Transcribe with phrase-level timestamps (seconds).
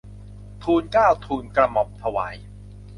[0.63, 2.35] ทูลเกล้าทูลกระหม่อมถวาย